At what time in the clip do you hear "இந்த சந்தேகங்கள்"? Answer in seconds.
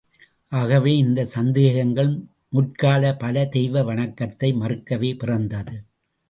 0.97-2.09